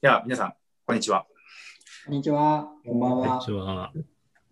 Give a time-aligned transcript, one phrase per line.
[0.00, 0.54] では、皆さん、
[0.86, 1.26] こんにちは。
[2.06, 2.68] こんにちは。
[2.86, 3.26] こんばんは。
[3.26, 3.92] こんにちは。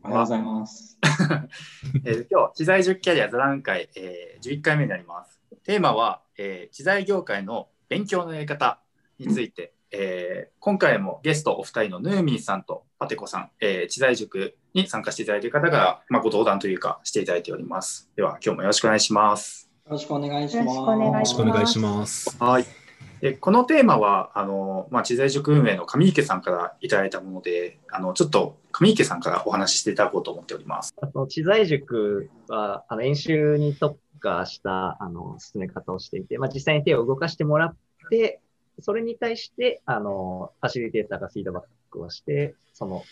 [0.02, 0.98] おはようございます。
[2.04, 5.40] えー今日、知財塾キャリア座談会、えー11回目になります。
[5.62, 8.80] テーマは、えー知財業界の勉強のやり方
[9.20, 18.10] について、えー今回もゲストお二人のヌーミンさんとパテコさん、えー知財塾に参加していただいている方から、まあ、ご登壇というかしていただいております。
[18.16, 19.70] では、今日もよろしくお願いします。
[19.84, 20.66] よろしくお願いします。
[20.66, 22.36] よろしくお願いよろしくお願いします。
[22.42, 22.85] はい。
[23.20, 30.94] でこのテーマはあの、まあ、知財塾運営の上池さんからいただいたものであのちょっと上池さんからお話ししていただこうと思っております。
[31.00, 37.76] あの知財塾は、あの、演習に特化した、あの、進め方をしていて、まあ、実際に手を動かしてもらっ
[38.10, 38.42] て、
[38.80, 43.02] それに対して、あの、ファシリテーターがフィードバックをして、その、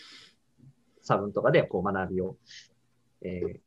[1.01, 2.35] 差分とかで、こう、学びを、
[3.23, 3.59] えー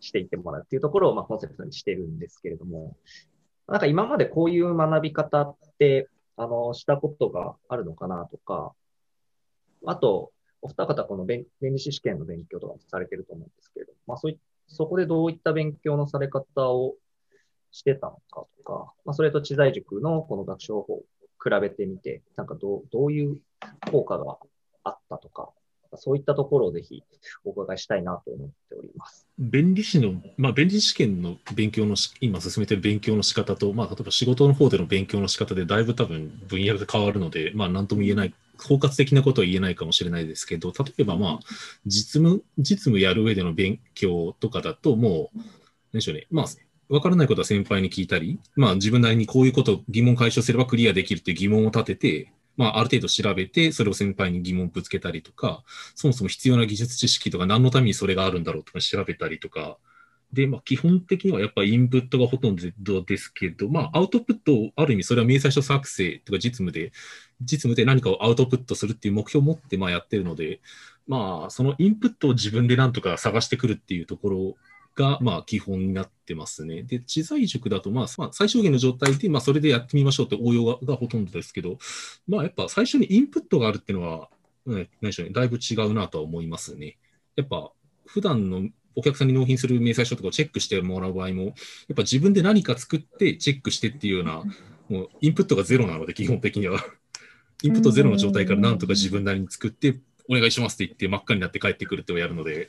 [0.00, 2.94] していってもらうっていうところを、まあ、コンセプトにしてるんですけれども、
[3.66, 8.74] なんか今までこういう学び方って、あの、したことがあるのかなとか、
[9.86, 16.94] あと、お二方この弁理士試験の勉強とかもされてると思うんですけれど、まあそういそこでどういった勉強のされ方を
[17.70, 21.02] してたのかとか、まあそれと知財塾のこの学習方法を
[21.42, 23.38] 比べてみて、なんかどう、どういう
[23.90, 24.38] 効果が
[24.84, 25.50] あったとか、
[25.96, 27.02] そういったところをぜひ
[27.44, 29.26] お伺いしたいなと思っております。
[29.38, 41.40] 弁理士の、まあ、弁理士試験の勉強のし、今進めてる勉強の仕方と、まあ、例えば仕事の方での勉強の仕方でだいぶ多分分野が変わるので、まあ、なんとも言えない、包括的なことは言えないかもしれないですけど、例えばまあ、
[41.86, 45.44] 実務、実務やる上での勉強とかだと、もう、何
[45.94, 46.46] でしょうね、まあ、
[46.88, 59.78] わからないことは先輩に聞いたり、まあ自分なりにこういうこと疑問解消すればクリアできるっていう疑問を立てて、まあある程度調べて、それを先輩に疑問ぶつけたりとか、そもそも必要な技術知識とか何のためにそれがあるんだろうとか調べたりとか、
[60.32, 66.92] で、まあ基本的にはやっぱインプットがほとんどですけど、まあアウトプットをある意味それは明細書作成とか実務で、
[67.40, 70.60] 実務で何かをアウトプットするっていう目標を持ってまあやってるので、
[71.06, 74.54] まあそのインプットを自分でなんとか探してくるっていうところ
[74.94, 76.82] が、まあ、基本になってますね。
[76.82, 81.78] で、知財塾だと、まあ、まあ、最小限の状態で、まあ、それでやってみましょうって応用がほとんどですけど、
[82.28, 84.28] まあ、やっぱ最初にインプットがあるっていうのは、
[84.66, 86.96] うん、何でしょうね、だいぶ違うなとは思いますね。
[87.36, 87.72] やっぱ、
[88.06, 91.54] 普段のお客さんに納品する明細書とかをチェックしてもらう場合も、やっ
[91.96, 94.44] ぱ自分で何か作ってチェックしてっていうような、
[94.88, 96.80] もうインプットがゼロなので、基本的には。
[97.62, 102.68] インプットゼロの状態からなんとか自分なりに作って、お願いしますって言って真っ赤になって帰ってくるってをやるので、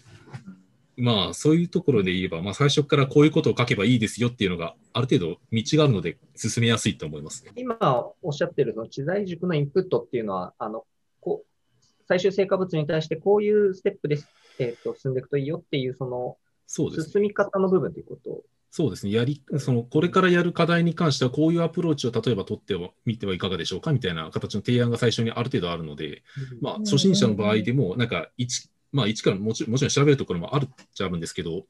[0.97, 7.51] まあ、そういうところで言えば、まあ、最初からこういうことを書けばいいですよっていうのが、ある程度道があるので、進めやすいと思いますね。
[7.56, 7.78] 今
[8.22, 10.85] おっしゃってるその知財塾のインプットっていうのは、あの、
[11.19, 14.19] こう、最終成果物に対してこういうステップで、
[14.59, 17.11] えっ、と、進んでいくといいよっていう、その、そうですね。
[17.13, 18.44] 進み方の部分ということ
[18.78, 19.13] そうですね。
[19.13, 26.23] やり、その、これからやる課題に関しては、こういうアプローチを例えば取ってはみてはいかがでしょうかみたいな形の提案が最初にある程度あるので、
[26.61, 31.66] まあ、初心者の場合でも、なんか、一、まあ、一からもちもちろん調べるところもあるっちゃあるんですけど、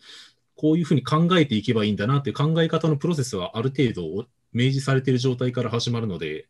[0.55, 6.47] こういうふうに考えていけばいいんだなっていう考え方のプロセスはある程度明示されている状態から始まるので、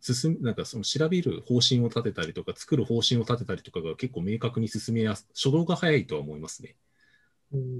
[0.00, 6.76] 進む、なんかその調べる方針を立てたりとか、作る方針を立てたりとかが結構明確に進めやす、初動が早いとは思いますね。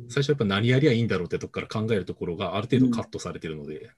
[0.09, 3.91] 最初はやっぱ何やりゃいいんだろうってとこから考えるところがある程度カットされてるので、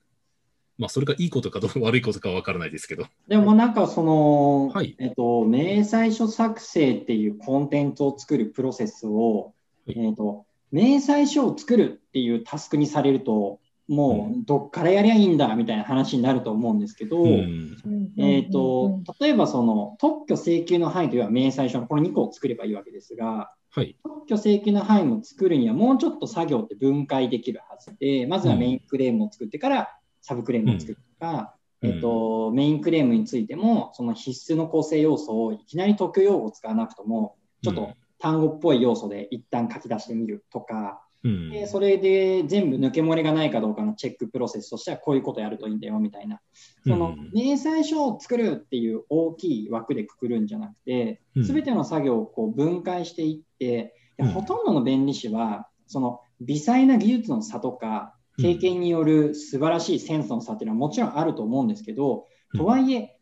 [0.81, 3.05] まあそれがいいことかどう悪いことかは分からないですけど。
[3.29, 9.53] でもなんかその、はいえっと、明細書作成っていうコンテンツを作るプロセスを、
[9.87, 17.77] はいえっと、明細書を作るっていうタスクにされると、もうどっからやりゃいいんだみたいな話になると思うんですけど、うん。
[18.17, 23.97] えっと、例えばその特許請求の範囲というのは明細書のこの2個を作ればいいわけですが、はい。
[24.03, 31.91] 特許請求の範囲も作るにはもうちょっと作業って分解できるはずで、まずはメインクレームを作ってからサブクレームを作るとか、うん。
[31.91, 41.51] えっと、メインクレームについても、その必須の構成要素をいきなり特許用語を使わなくとも、ちょっと単語っぽい要素で一旦書き出してみるとか、うん。
[41.51, 46.41] でそれで全部抜け漏れがないかどうかのチェックプロセスとしてはこういうことやるといいんだよみたいな、
[46.87, 47.31] そのうん。
[47.35, 51.45] 明細書を作るっていう大きい枠でくくるんじゃなくて、うん。
[51.45, 53.95] すべての作業をこう分解していって、
[54.35, 62.27] ほとんどの弁理士は、その微細な技術の差とか、経験による素晴らしいセンスの差っていうのはもちろんあると思うんですけど、
[62.57, 63.17] とはいえ、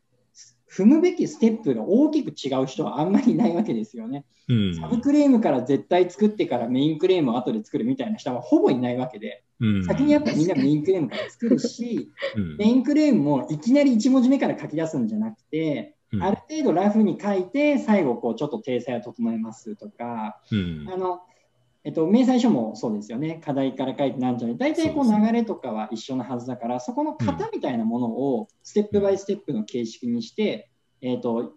[0.70, 4.25] 踏むべきステップが大きく違う人はあんまりいないわけですよね。
[4.49, 4.75] うん。
[4.76, 9.85] サブクレームから絶対作ってからメインクレームを後で作るみたいな人はほぼいないわけで、うん。
[9.85, 12.56] 先にやっぱみんなメインクレームから作るし、うん。
[12.59, 16.23] メインクレームもいきなり1文字目から書き出すんじゃなくて、うん。
[16.23, 20.87] ある程度ラフに書いて、最後こうちょっと体裁を整えますとか、うん。
[20.93, 21.20] あの
[21.85, 30.71] えっと、明細書もそうですよね、課題から書いてなんじゃない、大体こう流れとかは一緒なはずだから、そこの型みたいなものをステップバイステップの形式にして、
[31.01, 31.55] えっ、と、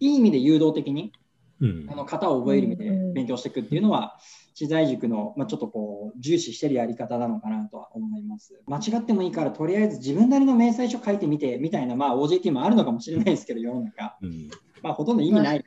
[0.00, 1.12] いい意味で誘導的に、
[1.60, 4.18] うんあの型を覚える意味でうん勉強していくっていうのは、
[4.54, 8.60] 知財塾の、まあ、ちょっとこう重視してるやり方なのかなとは思います。
[8.66, 14.16] 間違ってもいいから、とりあえず自分なりの明細書書いてみてみたいな、まあ、OJT もあるのかもしれないですけど、世の中。
[14.22, 14.50] うん
[14.82, 15.64] まあ、ほとんど意味ない。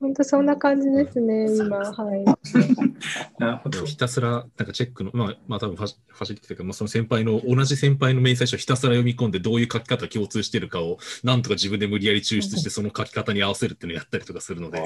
[0.00, 1.78] 本当そんな感じですね、今。
[1.78, 2.24] はい。
[3.38, 3.84] なるほど。
[3.84, 14.82] ひたすら、なんかチェックの、まあ、まあ、多分ファシファシリティというか、まあ、その先輩の、同じ先輩の明細書をひたすら読み込んで、どういう書き方共通してるかを、なんとか自分で無理やり抽出して、その書き方に合わせるっていうのをやったりとかするので、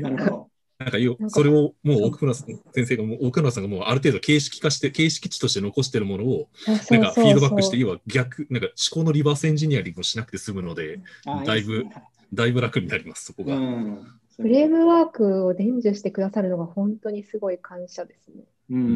[0.00, 0.50] なるほど。
[0.78, 6.48] なんかよそれをもう奥村先生がもう奥村さんがもうある程度形式化して形式値として残してるものを
[6.90, 11.86] なんかフィードバックして要は逆なんか思考のリバースエンジニアリングをしなくて済むのであだいぶ
[12.32, 13.54] だいぶ楽になりますそこが。
[13.54, 14.06] うん。
[14.36, 18.44] フレームワークを伝授してくださるのが本当にすごい感謝ですね。
[18.70, 18.90] うんうんう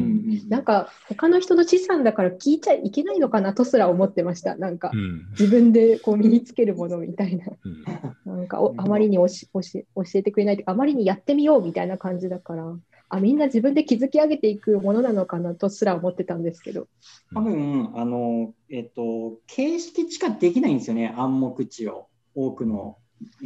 [0.45, 4.55] んなんか他の人の資産だから聞いちゃいけないのかなとすら思ってました。
[4.55, 7.45] なんかうん自分でこう身につけるものみたいな。
[7.45, 7.83] うん
[8.25, 12.75] なんかおあまりにおしおし教えてくれないというか、あまりにやってみようみたいな感じだから、
[13.09, 16.87] あみんな自分で築き上げていくものなのかなとすら思ってたんですけど。
[17.33, 22.97] 多分、あの、えっと、形式しかできないんですよね、暗黙知を、多くの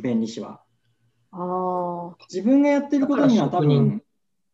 [0.02, 0.62] 弁理士は。
[1.34, 4.04] ああ、自分がやってることには多分、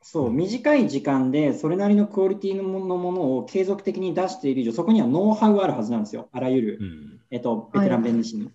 [0.01, 8.49] そう、短い時間でそれなりのクオリティのものものを継続的に出している以上、そこにはノウハウがあるはずなんですよ、あらゆる、うんえっと、ベテラン弁理士に。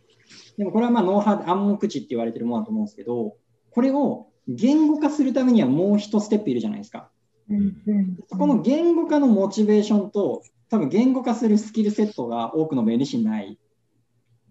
[0.56, 3.36] でもこれはまあノウハウ、暗黙知って言われてるものだと思うんですけど、
[3.70, 7.10] これを言語化するためにはもう一ステップいるじゃないですか。
[7.50, 13.58] うんうんそこの言語化のモチベーションと、多分言語化するスキルセットが多くの弁理士にない。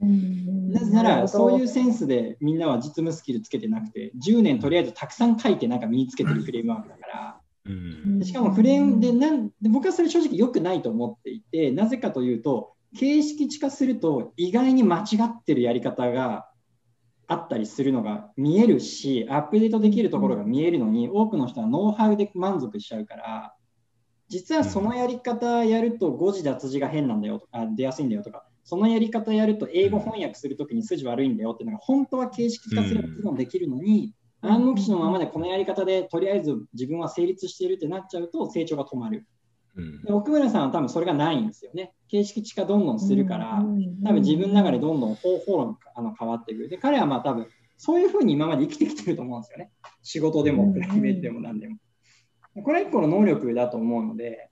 [0.03, 1.67] なぜなら、そういうう。
[1.67, 8.19] センスでみんなは実務スキルつけてなくて、10年とりあえずたくさん書いてなんか身につけてるフレームワークだから、うん。
[8.19, 16.47] でしかもフレームでなんで、僕はそれ正直良くないと思っていて、なぜかというと、形式地化すると意外に間違ってるやり方が
[17.27, 23.55] あったりするのが見えるし、アップデートできるところが見えるのに、多くの人はノウハウで満足しちゃうから、
[24.27, 39.25] 実はそのやり方やると誤字脱字が変なんだよとか、出やすいんだよとか、そのやり方やると英語翻訳するときに筋悪いんだよっていうのが本当は形式化すればもちろんできるのに、暗黙知のままでこのやり方でとりあえず自分は成立しているってなっちゃうと成長が止まる。
[39.75, 41.93] うんで奥村さんは多分それがないんですよね。
[42.07, 43.63] 形式地化どんどんするから、
[44.05, 46.67] 多分自分の中でどんどん方法論があの変わっていく。
[46.67, 49.71] で、彼はまあ多分そういうふうに今まで生きてきてると思うんですよね。
[50.03, 51.77] 仕事でもプライベートでも何でも。
[52.63, 54.49] これは一個の能力だと思うので、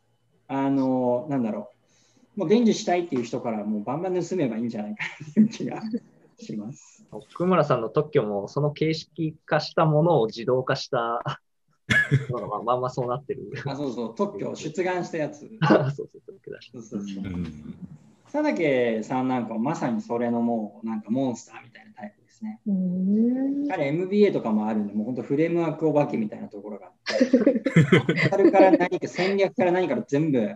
[0.48, 1.81] あの、なんだろう。
[2.36, 5.81] もう伝授したいっていう人からもうバンバン盗めばいいんじゃないかなっていう気が
[6.38, 7.06] します。
[7.12, 11.22] 奥村さんの特許もその形式化したものを自動化した
[12.30, 13.51] まあまあまあまあそうなってる。
[13.66, 15.39] あ、そうそう、特許を出願したやつ。
[15.68, 16.72] そうそう、特許だし。
[16.72, 17.28] そうそうそうう。
[17.28, 17.75] ん
[18.31, 22.62] 佐竹さんなんかはまさにそれのもうなんかモンスターみたいなタイプですね。
[22.66, 27.25] うん彼 MBA とかもあるんで、もう本当フレームワークお化けみたいなところがあって、
[28.30, 30.50] それから何か戦略から何から全部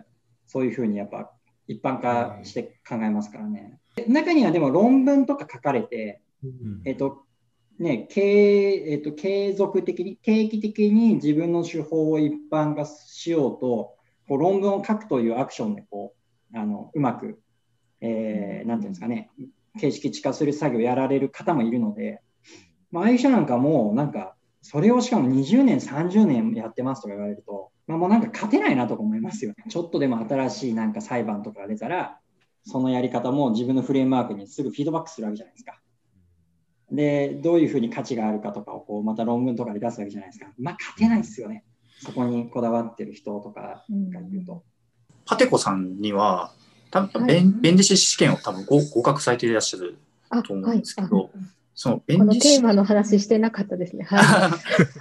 [0.46, 1.35] そういうふうにやっぱ
[1.68, 3.78] 一般化して考えますからね。
[4.08, 7.26] 中にはでも論文とか書かれて、うんえっと
[7.78, 13.96] ね、継えっと、継続的に、定期的に自分の手法を一般化しようと、
[14.28, 16.14] こう論文を書くというアクションでこ
[16.54, 17.40] うあのうまく、
[18.00, 19.30] えーなんていうんですかね、
[19.78, 22.22] 形式地化する作業をやられる方もいるので、
[22.90, 24.35] まあ、ああいう人なんかもうなんか、
[24.68, 29.64] それをしかも20年、30年やってますとか言われると、まあ、もうなんか勝てないなとか思いますよね。
[29.68, 32.18] ちょっとでも新しいなんか裁判とかが出たら、
[32.64, 35.80] そのやり方も自分のフレームワークにすぐフィードバックするわけじゃないですか。
[36.90, 40.50] で、どういうふうに価値があるかとかをこうまた論文とかで出すわけじゃないですか。
[40.58, 41.62] まあ、勝てないですよね。
[42.00, 44.64] そこにこだわってる人とかがいると。
[45.26, 46.52] パテコさんには、
[46.90, 49.96] 多分はい弁弁理士試験を多分合合格されていらっしゃる
[50.28, 51.30] あと思うんですけどはい
[51.78, 54.04] そのこの弁理士テーマの話してなかったですね。
[54.04, 54.50] は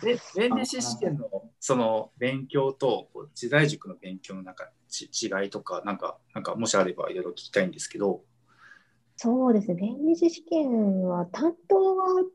[0.03, 8.23] で 弁理士試験のその勉強と時代塾の勉強のなんかち違いとかなんかなんかもしあればいろいろ聞きたいんですけど。
[9.15, 9.75] そうですね。
[9.75, 12.25] 弁理士試験は担当は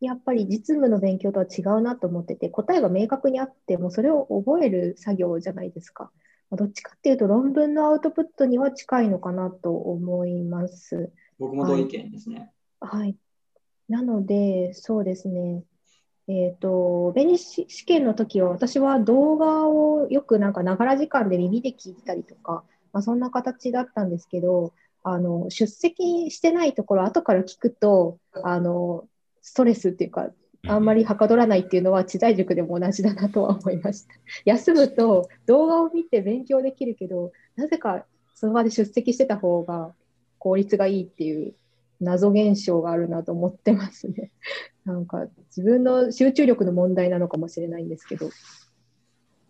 [0.00, 6.10] やっぱり実務の勉強とは違うなと思ってて、答えが明確にあってもそれを覚える作業じゃないですか。
[6.48, 11.12] まあどっちかっていうと論文のアウトプットには近いのかなと思います。
[11.38, 12.50] 僕も同意見ですね。
[12.80, 13.14] はい。
[13.90, 15.64] なので、そうですね。
[16.28, 29.08] えっ、と、弁理士試験の時は私は動画をよくなんかながら時間で耳で聞いてたりとか、まあ、そんな形だったんですけど、あの、出席してないところ後から聞くと、あの、
[29.42, 30.30] ストレスっていうか、
[30.68, 34.14] あんまりはかどらないっていうのは、知財塾でも同じだなとは思いました。
[34.46, 38.06] 休むと動画を見て勉強できるけど、なぜか
[38.36, 39.94] その場で出席してた方が
[40.38, 41.54] 効率がいいっていう
[42.00, 44.32] 謎現象があるなと思ってますね。
[44.84, 45.26] なんか
[45.56, 48.30] 自分の集中力の問題なのかもしれないんですけど、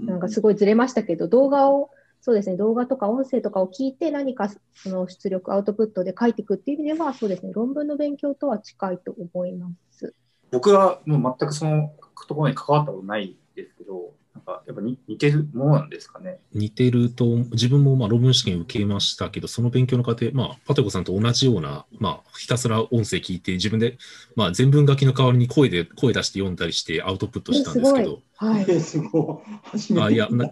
[0.01, 1.91] なんかすごいずれましたけど、動画を、
[2.21, 10.15] そうですね、動画とか音声とかを聞いて何かその出力、アウトプットで書いていくっていう意味では、そうですね、論文の勉強とは近いと思います。
[10.51, 11.93] 僕はもう全くその
[12.27, 14.15] ところに関わったことないですけど、
[14.47, 16.39] なんかやっぱに似てるものなんですかね？
[16.55, 23.99] 似てると、自分もまあ論文試験受けましたけど、その勉強の過程、まあ、パテコさんと同じような、まあ、ひたすら音声聞いて、自分で、
[24.37, 28.65] まあ、全文書きの代わりに声で、声出して読んだりしてアウトプットしたんですけど、はい。
[28.69, 29.43] えすご
[29.75, 30.01] い。
[30.01, 30.51] あいやな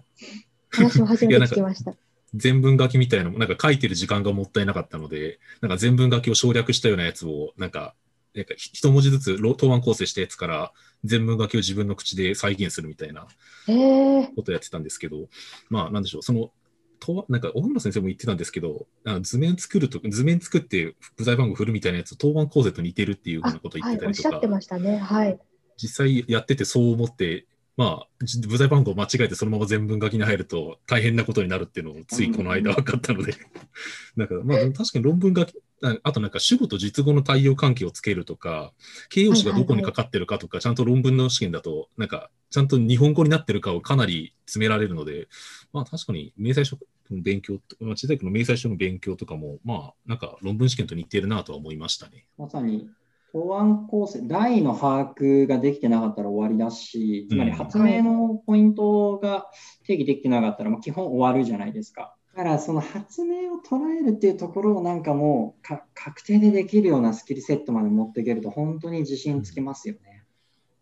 [0.71, 1.93] 初めて聞きました。
[2.35, 7.95] 全文書きみたいなのも、なんか書いてる時間がもったいなかったので、なんか全文書きを省略したようなやつを、なんか、
[8.35, 10.71] なんか一文字ずつろ答案構成したやつから、
[11.03, 13.27] 全文書きを自分の口で再現するみたいな
[13.67, 15.27] えー、ことをやってたんですけど、
[15.69, 16.51] まあ、なんでしょう、その、
[16.99, 18.85] とわなんか、小村先生も言ってたんですけど、
[19.21, 24.97] 図面作ると、図面作って部材番号振るみたいなやつ、答案構成と似てるっていうふうあなことを言はい、ってたりとか、おっしゃってましたね。
[24.97, 25.39] はい。
[25.77, 27.45] 実際やっててそう思って、
[27.77, 33.33] まあ、じ部材番号を間違えてそのまま全文書きに入ると大変なことになるっていうのをついこの間分かったので、
[34.17, 38.73] だからまあ確かに論文書き、ああとなんか主語と実語の対応関係をつけるとか、
[39.09, 45.27] 形容詞がどこにかかってるかとか、ちゃんと論文の試験だと、なんかちゃんと日本語になってるかをかなり詰められるので、
[45.71, 46.77] まあ確かに明細書
[47.11, 52.25] の勉強と、まあ、小さいの明細書の勉強とかも、まあなんか論文試験と似てるなとは思いましたね。
[52.37, 52.89] まさに
[53.31, 59.45] 答案構成、題の把握ができてなかったら終わりだし、つまりうん発明のポイントが
[59.85, 62.15] 定義できてなかったら、まあ、基本終わるじゃないですか。
[62.35, 70.23] だからその発明を捉えるっていうところをなんかもうか確定でできるようなスキルセットまで持っていけると本当に自信つきますよね。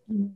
[0.10, 0.36] うん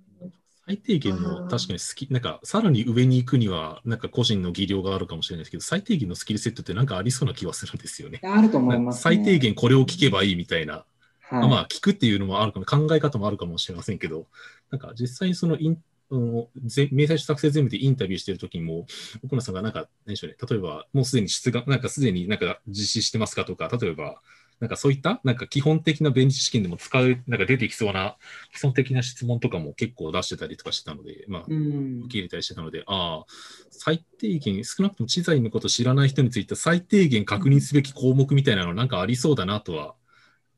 [0.67, 8.21] 最低限の確かに好き、なんかさらに上に行くには、なんか個人の技量があるかもしれないですけど、最低限のスキルセットってなんかありそうな気はするんですよね。
[8.23, 9.01] あると思います、ね。
[9.01, 10.85] 最低限これを聞けばいいみたいな、
[11.21, 14.27] はい、まあ聞くっていうのもあるかも、考え方もあるかもしれませんけど、
[14.69, 15.77] なんか実際にそのイン、
[16.11, 18.85] あのぜ明細書作成全部でインタビューしてるときにも、
[19.23, 24.21] 奥野さんがなんか、何でしょうね、例えば、もうすでに出願、なんかすでになんか実施してますかとか、例えば、
[24.59, 28.17] なんかそういった、なんか基本的な弁理士試験でも使う、なんか出てきそうな
[28.51, 33.25] 基礎的な質問とかも結構出してたりとかしてたので、まあ、うん受け入れたりしてたので、ああ、
[33.71, 39.95] 最低限、少なくとも知財のことを知らない人について最低限確認すべき項目みたいなのなんかありそうだなとは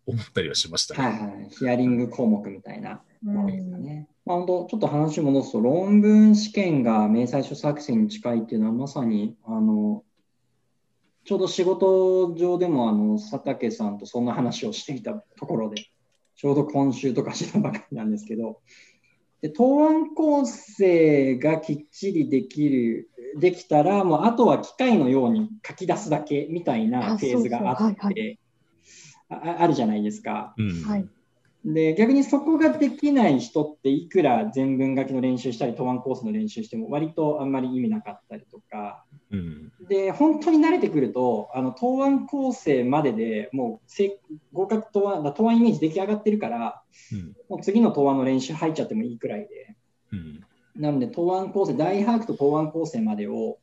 [0.06, 1.04] 思ったりはしましたね。
[1.04, 1.50] はいはい。
[1.50, 3.02] ヒアリング項目みたいな。
[3.26, 4.08] うんですかね。
[4.26, 10.04] まあ、本当、ちょっと話を戻すと、論文試験が明細書作成に近いっていうのは、まさに、あの、
[11.26, 15.78] ちょうど仕事上でも、あの、佐竹さんとそんな話をしていたところで、
[16.36, 18.60] ちょうど今週とかしたばかりなんですけど、
[19.42, 28.40] で答案構成がきっちりできる、できたら、もうあとは機械のように書き出すだけみたいなあフェーズがあそうそうはいって、
[29.30, 30.54] ああるじゃないですか。
[30.58, 31.08] うんはい。
[31.66, 39.06] で逆にそこができない人っていくら全文書きの練習したり答案コースの練習しても割とあんまり意味なかったりとか。
[39.32, 39.72] うん。
[39.88, 44.20] で本当に慣れてくるとあの答案構成まででもうせ
[44.52, 46.82] 合格答案だ答案イメージ出来上がってるから
[47.14, 47.34] うん。
[47.48, 49.76] もう次の答案の練習入っちゃってもいいくらいで。
[50.12, 50.44] うん。
[50.76, 53.58] なので答案構成大把握と答案構成までを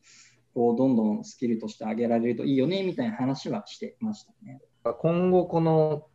[0.54, 4.60] こうどんどんスキルとして上げられるといいよねみたいな話はしてましたね。
[5.00, 6.06] 今後この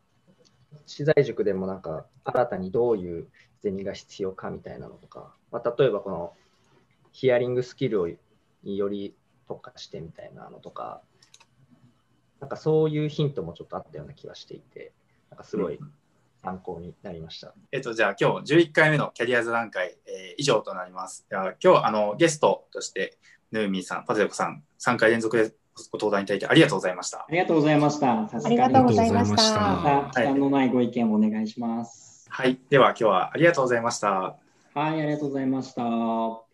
[0.86, 3.28] 資材塾でもなんか新たにどういう
[3.62, 6.34] ゼミが必要かみたいなのとか、まあ、例えばこの
[7.12, 8.10] ヒアリングスキルを
[8.64, 9.16] により
[9.48, 11.02] 特化してみたいなのとか、
[12.40, 14.92] なんかそういうヒントもちょっとあったような気がしていて、
[15.30, 15.80] なんかすごい
[16.44, 17.54] 参考になりました。
[17.72, 21.26] えっと、じゃあ今日11回目のキャリア座談会、えー以上となります。
[21.30, 23.18] では今日あのゲストとして
[23.52, 25.54] ヌーミーさん、パテコさん、3回連続で
[25.92, 27.28] ご登壇いただいてありがとうございましたあ。
[27.30, 28.30] りがとうございました。
[28.30, 29.60] さすがにありがとうございましありがとうございましたた。
[29.60, 32.28] また負担のないご意見をお願いします。
[32.30, 34.10] はい、では今日はありがとうございました。
[34.74, 36.45] はい、ありがとうございました。